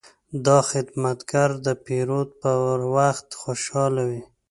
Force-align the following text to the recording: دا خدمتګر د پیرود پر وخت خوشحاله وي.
دا 0.45 0.57
خدمتګر 0.71 1.49
د 1.65 1.67
پیرود 1.85 2.29
پر 2.41 2.79
وخت 2.95 3.27
خوشحاله 3.41 4.01
وي. 4.09 4.21